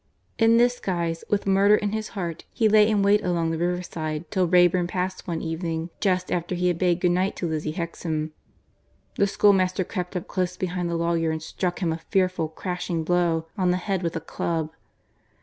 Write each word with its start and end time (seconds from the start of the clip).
In 0.39 0.57
this 0.57 0.79
guise, 0.79 1.23
with 1.29 1.45
murder 1.45 1.75
in 1.75 1.91
his 1.91 2.07
heart, 2.17 2.43
he 2.51 2.67
lay 2.67 2.89
in 2.89 3.03
wait 3.03 3.23
along 3.23 3.51
the 3.51 3.57
riverside 3.59 4.31
till 4.31 4.47
Wrayburn 4.47 4.87
passed 4.87 5.27
one 5.27 5.43
evening 5.43 5.91
just 5.99 6.31
after 6.31 6.55
he 6.55 6.69
had 6.69 6.79
bade 6.79 7.01
good 7.01 7.11
night 7.11 7.35
to 7.35 7.47
Lizzie 7.47 7.73
Hexam. 7.75 8.31
The 9.17 9.27
schoolmaster 9.27 9.83
crept 9.83 10.15
up 10.15 10.27
close 10.27 10.57
behind 10.57 10.89
the 10.89 10.95
lawyer 10.95 11.29
and 11.29 11.43
struck 11.43 11.83
him 11.83 11.93
a 11.93 11.99
fearful 12.09 12.47
crashing 12.47 13.03
blow 13.03 13.45
on 13.55 13.69
the 13.69 13.77
head 13.77 14.01
with 14.01 14.15
a 14.15 14.19
club. 14.21 14.71